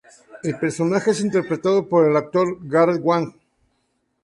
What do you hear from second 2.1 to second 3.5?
actor Garrett Wang.